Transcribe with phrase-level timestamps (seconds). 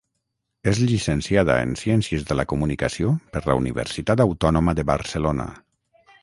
[0.69, 5.47] És llicenciada en Ciències de la Comunicació per la Universitat Autònoma de Barcelona.